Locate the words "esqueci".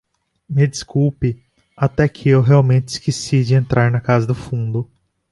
2.87-3.43